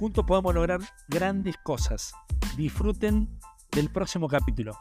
Juntos 0.00 0.24
podemos 0.24 0.54
lograr 0.54 0.80
grandes 1.08 1.56
cosas. 1.62 2.14
Disfruten 2.56 3.28
del 3.70 3.90
próximo 3.90 4.28
capítulo. 4.28 4.72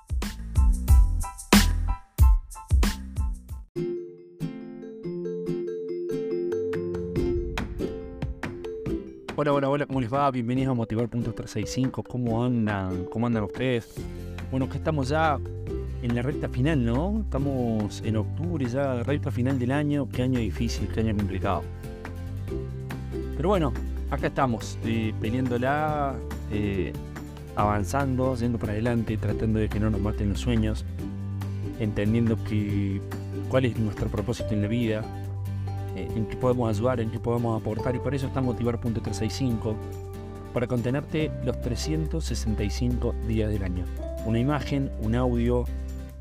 Hola, 9.35 9.51
hola, 9.51 9.67
hola, 9.67 9.85
¿cómo 9.87 9.99
les 9.99 10.13
va? 10.13 10.31
Bienvenidos 10.31 10.71
a 10.71 10.73
Motivar.365. 10.75 12.01
¿Cómo 12.07 12.45
andan? 12.45 13.03
¿Cómo 13.11 13.27
andan 13.27 13.43
ustedes? 13.43 13.93
Bueno, 14.51 14.69
que 14.69 14.77
estamos 14.77 15.09
ya 15.09 15.37
en 16.01 16.15
la 16.15 16.21
recta 16.21 16.47
final, 16.47 16.85
¿no? 16.85 17.19
Estamos 17.25 18.01
en 18.05 18.15
octubre 18.15 18.65
ya, 18.67 19.03
recta 19.03 19.31
final 19.31 19.59
del 19.59 19.73
año. 19.73 20.07
Qué 20.07 20.23
año 20.23 20.39
difícil, 20.39 20.87
qué 20.87 21.01
año 21.01 21.13
complicado. 21.13 21.63
Pero 23.35 23.49
bueno, 23.49 23.73
acá 24.11 24.27
estamos, 24.27 24.77
eh, 24.85 25.13
eh, 26.51 26.93
avanzando, 27.55 28.35
yendo 28.35 28.57
para 28.57 28.73
adelante, 28.73 29.17
tratando 29.17 29.59
de 29.59 29.69
que 29.69 29.79
no 29.79 29.89
nos 29.89 30.01
maten 30.01 30.29
los 30.29 30.39
sueños, 30.39 30.85
entendiendo 31.79 32.41
que 32.43 33.01
cuál 33.49 33.65
es 33.65 33.77
nuestro 33.77 34.07
propósito 34.09 34.53
en 34.53 34.61
la 34.61 34.67
vida, 34.67 35.03
eh, 35.95 36.07
en 36.15 36.25
qué 36.25 36.37
podemos 36.37 36.69
ayudar, 36.75 36.99
en 36.99 37.11
qué 37.11 37.19
podemos 37.19 37.59
aportar, 37.59 37.95
y 37.95 37.99
por 37.99 38.15
eso 38.15 38.27
está 38.27 38.41
Motivar.365, 38.41 39.75
para 40.53 40.65
contenerte 40.65 41.31
los 41.45 41.61
365 41.61 43.13
días 43.27 43.51
del 43.51 43.63
año. 43.63 43.85
Una 44.25 44.39
imagen, 44.39 44.89
un 45.01 45.15
audio, 45.15 45.65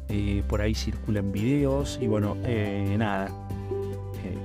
eh, 0.08 0.42
por 0.48 0.60
ahí 0.60 0.74
circulan 0.74 1.32
videos, 1.32 1.98
y 2.00 2.06
bueno, 2.06 2.36
nada, 2.98 3.30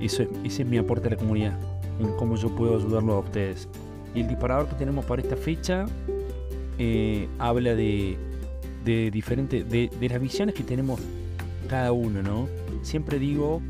eso 0.00 0.24
ese 0.44 0.62
es 0.62 0.68
mi 0.68 0.78
aporte 0.78 1.08
a 1.08 1.10
la 1.10 1.16
comunidad, 1.16 1.58
en 2.00 2.08
cómo 2.16 2.36
yo 2.36 2.48
puedo 2.54 2.76
ayudarlo 2.76 3.14
a 3.14 3.18
ustedes. 3.20 3.68
Y 4.14 4.20
el 4.20 4.28
disparador 4.28 4.68
que 4.68 4.76
tenemos 4.76 5.04
para 5.04 5.22
esta 5.22 5.36
fecha 5.36 5.86
eh, 6.78 7.28
habla 7.38 7.74
de, 7.74 8.16
de 8.84 9.10
de, 9.10 10.08
las 10.08 10.20
visiones 10.20 10.54
que 10.54 10.62
tenemos 10.62 11.00
cada 11.68 11.92
uno, 11.92 12.22
¿no? 12.22 12.48
Siempre 12.82 13.18
digo 13.18 13.62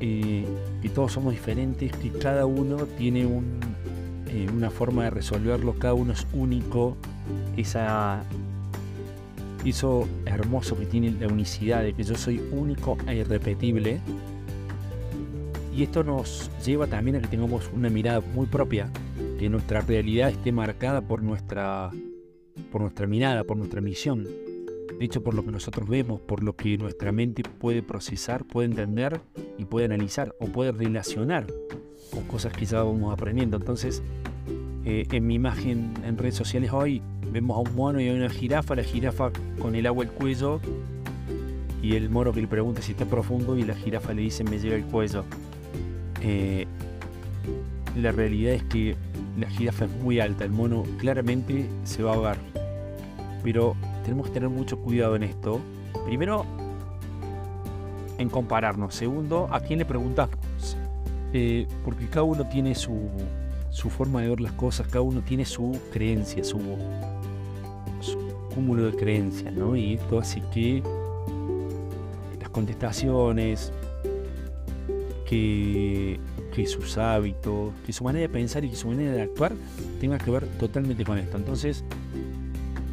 eh, 0.00 0.44
que 0.82 0.88
todos 0.88 1.12
somos 1.12 1.32
diferentes, 1.32 1.92
que 1.92 2.10
cada 2.10 2.46
uno 2.46 2.86
tiene 2.98 3.22
eh, 4.28 4.46
una 4.52 4.70
forma 4.70 5.04
de 5.04 5.10
resolverlo, 5.10 5.74
cada 5.78 5.94
uno 5.94 6.12
es 6.12 6.26
único, 6.32 6.96
esa, 7.56 8.22
eso 9.64 10.08
hermoso 10.24 10.76
que 10.78 10.86
tiene 10.86 11.12
la 11.12 11.28
unicidad, 11.28 11.82
de 11.82 11.92
que 11.92 12.02
yo 12.02 12.16
soy 12.16 12.40
único 12.52 12.98
e 13.06 13.16
irrepetible. 13.16 14.00
Y 15.76 15.82
esto 15.82 16.02
nos 16.02 16.50
lleva 16.64 16.86
también 16.86 17.16
a 17.16 17.20
que 17.20 17.28
tengamos 17.28 17.70
una 17.74 17.90
mirada 17.90 18.22
muy 18.34 18.46
propia, 18.46 18.90
que 19.38 19.50
nuestra 19.50 19.82
realidad 19.82 20.30
esté 20.30 20.50
marcada 20.50 21.02
por 21.02 21.22
nuestra 21.22 21.90
por 22.72 22.80
nuestra 22.80 23.06
mirada, 23.06 23.44
por 23.44 23.58
nuestra 23.58 23.82
misión. 23.82 24.24
De 24.24 25.04
hecho, 25.04 25.22
por 25.22 25.34
lo 25.34 25.44
que 25.44 25.50
nosotros 25.50 25.86
vemos, 25.86 26.22
por 26.22 26.42
lo 26.42 26.56
que 26.56 26.78
nuestra 26.78 27.12
mente 27.12 27.42
puede 27.42 27.82
procesar, 27.82 28.46
puede 28.46 28.68
entender 28.68 29.20
y 29.58 29.66
puede 29.66 29.84
analizar 29.84 30.34
o 30.40 30.46
puede 30.46 30.72
relacionar 30.72 31.46
con 32.10 32.24
cosas 32.24 32.54
que 32.54 32.64
ya 32.64 32.82
vamos 32.82 33.12
aprendiendo. 33.12 33.58
Entonces, 33.58 34.02
eh, 34.86 35.06
en 35.10 35.26
mi 35.26 35.34
imagen 35.34 35.92
en 36.06 36.16
redes 36.16 36.36
sociales 36.36 36.72
hoy 36.72 37.02
vemos 37.30 37.54
a 37.58 37.68
un 37.68 37.76
mono 37.76 38.00
y 38.00 38.08
a 38.08 38.14
una 38.14 38.30
jirafa, 38.30 38.74
la 38.74 38.82
jirafa 38.82 39.30
con 39.60 39.74
el 39.74 39.86
agua 39.86 40.04
al 40.04 40.10
cuello 40.10 40.58
y 41.82 41.96
el 41.96 42.08
mono 42.08 42.32
que 42.32 42.40
le 42.40 42.48
pregunta 42.48 42.80
si 42.80 42.92
está 42.92 43.04
profundo 43.04 43.58
y 43.58 43.64
la 43.64 43.74
jirafa 43.74 44.14
le 44.14 44.22
dice 44.22 44.42
me 44.42 44.58
llega 44.58 44.76
el 44.76 44.84
cuello. 44.84 45.24
Eh, 46.22 46.66
la 47.96 48.12
realidad 48.12 48.54
es 48.54 48.62
que 48.64 48.96
la 49.38 49.48
jirafa 49.48 49.86
es 49.86 49.90
muy 49.90 50.20
alta, 50.20 50.44
el 50.44 50.50
mono 50.50 50.84
claramente 50.98 51.66
se 51.84 52.02
va 52.02 52.12
a 52.12 52.14
ahogar. 52.14 52.36
Pero 53.42 53.76
tenemos 54.02 54.26
que 54.26 54.32
tener 54.32 54.48
mucho 54.48 54.78
cuidado 54.78 55.16
en 55.16 55.22
esto. 55.22 55.60
Primero, 56.04 56.44
en 58.18 58.28
compararnos. 58.28 58.94
Segundo, 58.94 59.48
a 59.50 59.60
quién 59.60 59.78
le 59.78 59.84
preguntamos. 59.84 60.36
Eh, 61.32 61.66
porque 61.84 62.06
cada 62.06 62.22
uno 62.22 62.48
tiene 62.48 62.74
su, 62.74 63.10
forma 63.90 64.22
de 64.22 64.28
ver 64.28 64.40
las 64.40 64.52
cosas, 64.52 64.86
cada 64.88 65.02
uno 65.02 65.20
tiene 65.20 65.44
su 65.44 65.78
creencia, 65.92 66.42
su, 66.44 66.60
su 68.00 68.18
cúmulo 68.54 68.90
de 68.90 68.96
creencias, 68.96 69.52
¿no? 69.52 69.76
Y 69.76 69.94
esto 69.94 70.18
hace 70.18 70.42
que 70.52 70.82
las 72.40 72.48
contestaciones, 72.50 73.72
que 75.26 76.18
sus 76.66 76.96
hábitos, 76.98 77.72
que 77.84 77.92
su 77.92 78.04
manera 78.04 78.22
de 78.22 78.28
pensar 78.28 78.64
y 78.64 78.70
que 78.70 78.76
su 78.76 78.88
manera 78.88 79.12
de 79.12 79.22
actuar 79.22 79.52
tenga 80.00 80.18
que 80.18 80.30
ver 80.30 80.46
totalmente 80.58 81.04
con 81.04 81.18
esto. 81.18 81.36
Entonces, 81.36 81.84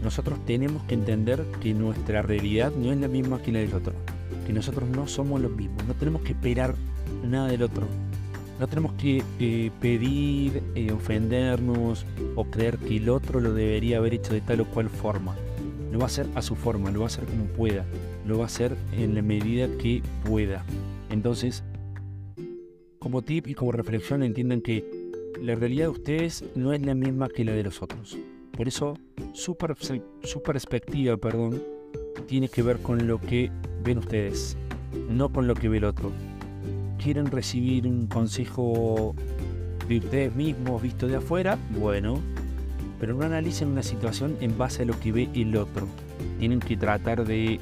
nosotros 0.03 0.37
tenemos 0.45 0.83
que 0.83 0.95
entender 0.95 1.45
que 1.61 1.73
nuestra 1.73 2.21
realidad 2.21 2.73
no 2.77 2.91
es 2.91 2.97
la 2.99 3.07
misma 3.07 3.41
que 3.41 3.51
la 3.53 3.59
del 3.59 3.73
otro, 3.73 3.93
que 4.45 4.51
nosotros 4.51 4.89
no 4.89 5.07
somos 5.07 5.39
los 5.39 5.51
mismos, 5.51 5.85
no 5.87 5.93
tenemos 5.93 6.21
que 6.23 6.33
esperar 6.33 6.75
nada 7.23 7.47
del 7.47 7.63
otro, 7.63 7.87
no 8.59 8.67
tenemos 8.67 8.93
que 8.93 9.23
eh, 9.39 9.71
pedir, 9.79 10.61
eh, 10.75 10.91
ofendernos 10.91 12.05
o 12.35 12.45
creer 12.45 12.77
que 12.77 12.97
el 12.97 13.09
otro 13.09 13.39
lo 13.39 13.53
debería 13.53 13.97
haber 13.97 14.15
hecho 14.15 14.33
de 14.33 14.41
tal 14.41 14.61
o 14.61 14.65
cual 14.65 14.89
forma. 14.89 15.35
Lo 15.91 15.99
va 15.99 16.05
a 16.05 16.07
hacer 16.07 16.27
a 16.35 16.41
su 16.41 16.55
forma, 16.55 16.91
lo 16.91 16.99
va 16.99 17.05
a 17.05 17.07
hacer 17.07 17.25
como 17.25 17.45
pueda, 17.45 17.85
lo 18.27 18.39
va 18.39 18.43
a 18.43 18.47
hacer 18.47 18.75
en 18.93 19.15
la 19.15 19.21
medida 19.21 19.67
que 19.77 20.01
pueda. 20.25 20.65
Entonces, 21.11 21.63
como 23.03 23.21
tip 23.21 23.47
y 23.47 23.53
como 23.53 23.73
reflexión 23.73 24.23
entiendan 24.23 24.61
que 24.61 24.85
la 25.41 25.55
realidad 25.55 25.87
de 25.87 25.89
ustedes 25.89 26.45
no 26.55 26.71
es 26.71 26.81
la 26.81 26.95
misma 26.95 27.27
que 27.27 27.43
la 27.43 27.51
de 27.51 27.63
los 27.63 27.81
otros. 27.81 28.17
Por 28.55 28.69
eso 28.69 28.97
su, 29.33 29.57
perspectiva 30.41 31.17
perdón, 31.17 31.61
tiene 32.27 32.47
que 32.47 32.63
ver 32.63 32.79
con 32.79 33.05
lo 33.05 33.19
que 33.19 33.51
ven 33.83 33.97
ustedes, 33.97 34.55
no 35.09 35.27
con 35.33 35.47
lo 35.47 35.53
que 35.53 35.67
ve 35.67 35.77
el 35.77 35.83
otro. 35.83 36.13
¿Quieren 36.97 37.25
recibir 37.25 37.85
un 37.87 38.07
consejo 38.07 39.13
de 39.89 39.97
ustedes 39.97 40.33
mismos 40.33 40.81
visto 40.81 41.05
de 41.05 41.17
afuera? 41.17 41.57
Bueno, 41.77 42.21
pero 43.01 43.15
no 43.15 43.25
analicen 43.25 43.67
una 43.67 43.83
situación 43.83 44.37
en 44.39 44.57
base 44.57 44.83
a 44.83 44.85
lo 44.85 44.97
que 45.01 45.11
ve 45.11 45.29
el 45.35 45.57
otro. 45.57 45.87
Tienen 46.39 46.61
que 46.61 46.77
tratar 46.77 47.27
de 47.27 47.59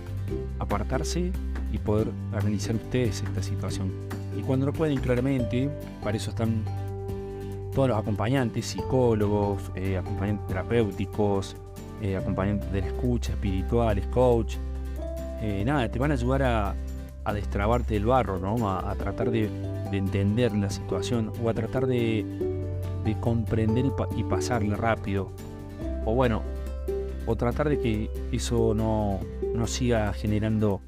apartarse 0.60 1.32
y 1.74 1.80
poder 1.80 2.10
analizar 2.32 2.76
ustedes 2.76 3.24
esta 3.24 3.42
situación. 3.42 4.21
Y 4.38 4.42
cuando 4.42 4.66
no 4.66 4.74
pueden 4.74 5.00
claramente, 5.00 5.70
para 6.04 6.18
eso 6.18 6.30
están 6.30 6.64
todos 7.74 7.90
los 7.90 7.98
acompañantes, 7.98 8.66
psicólogos, 8.66 9.72
eh, 9.76 9.98
acompañantes 9.98 10.48
terapéuticos, 10.48 11.56
eh, 12.02 12.18
acompañantes 12.18 12.72
de 12.72 12.82
la 12.82 12.88
escucha, 12.88 13.32
espirituales, 13.32 14.06
coach. 14.08 14.56
Eh, 15.42 15.64
nada, 15.66 15.90
te 15.90 15.98
van 15.98 16.12
a 16.12 16.14
ayudar 16.16 16.44
a, 16.44 16.76
destrabarte 17.34 17.94
del 17.94 18.06
barro, 18.08 18.40
¿no? 18.40 18.70
a, 18.70 18.94
tratar 18.96 19.32
de, 19.32 19.50
entender 19.92 20.52
la 20.54 20.70
situación 20.70 21.32
o 21.42 21.50
a 21.50 21.54
tratar 21.54 21.88
de, 21.88 22.26
de 23.06 23.20
comprender 23.20 23.86
y, 24.18 24.24
pasarle 24.24 24.76
rápido. 24.76 25.30
O 26.06 26.14
bueno, 26.14 26.42
o 27.26 27.36
tratar 27.36 27.70
de 27.70 27.80
que 27.80 28.10
eso 28.32 28.74
no, 28.74 29.20
no 29.56 29.68
siga 29.68 30.12
generando 30.14 30.82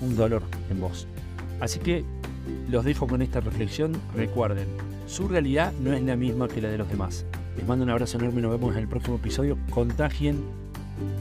un 0.00 0.16
dolor 0.16 0.42
en 0.70 0.80
vos. 0.80 1.06
Así 1.60 1.78
que 1.78 2.04
los 2.68 2.84
dejo 2.84 3.06
con 3.06 3.22
esta 3.22 3.40
reflexión. 3.40 3.92
Recuerden, 4.14 4.68
su 5.06 5.28
realidad 5.28 5.72
no 5.80 5.92
es 5.92 6.02
la 6.02 6.16
misma 6.16 6.48
que 6.48 6.60
la 6.60 6.68
de 6.68 6.78
los 6.78 6.88
demás. 6.88 7.24
Les 7.56 7.66
mando 7.66 7.84
un 7.84 7.90
abrazo 7.90 8.18
enorme, 8.18 8.40
nos 8.40 8.52
vemos 8.52 8.74
en 8.74 8.82
el 8.82 8.88
próximo 8.88 9.16
episodio. 9.16 9.58
Contagien, 9.70 10.42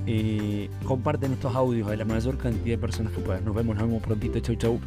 eh, 0.06 0.70
comparten 0.86 1.34
estos 1.34 1.56
audios 1.56 1.90
a 1.90 1.96
la 1.96 2.06
mayor 2.06 2.38
cantidad 2.38 2.76
de 2.76 2.78
personas 2.78 3.14
que 3.14 3.20
puedan. 3.20 3.44
Nos 3.46 3.56
vemos, 3.56 3.76
nos 3.76 3.88
vemos 3.88 4.04
prontito. 4.04 4.40
Chau, 4.40 4.56
chau. 4.56 4.80